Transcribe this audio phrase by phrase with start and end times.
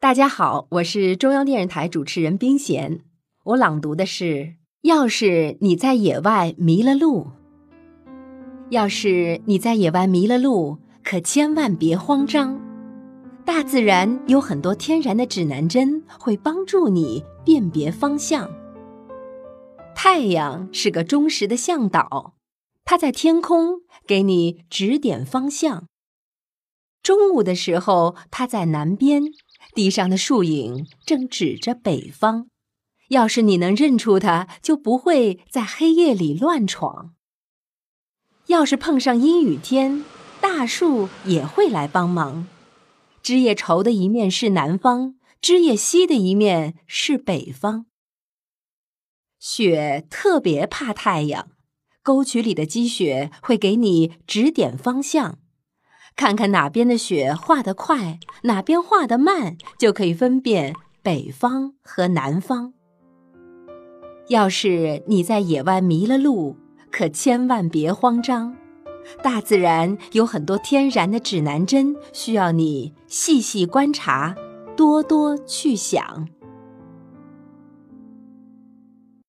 [0.00, 3.00] 大家好，我是中央电视台主持人冰贤。
[3.42, 7.32] 我朗读的是：要是你在野外迷了路，
[8.70, 12.60] 要是你在野外迷了路，可千万别慌张。
[13.44, 18.48] 大自然有很多天然的指南针，会帮助你辨别方向。
[19.96, 22.34] 太阳是个忠实的向导，
[22.84, 25.88] 它在天空给你指点方向。
[27.02, 29.24] 中午的时候，它在南边，
[29.74, 32.48] 地上的树影正指着北方。
[33.08, 37.14] 要是你能认出它，就不会在黑夜里乱闯。
[38.48, 40.04] 要是碰上阴雨天，
[40.40, 42.46] 大树也会来帮忙。
[43.22, 47.86] 枝叶稠的一面是南方，枝叶稀的一面是北方。
[49.38, 51.50] 雪特别怕太阳，
[52.02, 55.38] 沟渠里的积雪会给你指点方向。
[56.18, 62.72] 看看哪边的雪化得快，哪边化得慢，就可以分辨北方和南方。
[64.26, 66.56] 要是你在野外迷了路，
[66.90, 68.56] 可千万别慌张。
[69.22, 74.34] 大自然有很多天然的指南针，需要你细细观察，
[74.76, 76.28] 多多去想。